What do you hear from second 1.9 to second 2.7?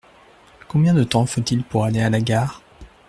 à la gare?